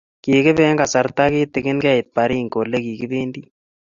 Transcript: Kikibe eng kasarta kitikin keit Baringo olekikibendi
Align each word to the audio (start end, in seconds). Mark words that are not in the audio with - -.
Kikibe 0.23 0.63
eng 0.69 0.79
kasarta 0.81 1.23
kitikin 1.33 1.79
keit 1.83 2.07
Baringo 2.15 2.57
olekikibendi 2.63 3.41